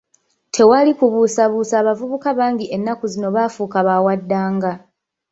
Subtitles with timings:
[0.55, 4.71] Tewali kubuusabuusa abavubuka bangi ennaku zino baafuuka bawaddanga.